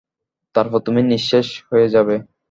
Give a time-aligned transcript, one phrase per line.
[0.55, 2.15] তারপর তুমি নিঃশেষ হয়ে যাবে।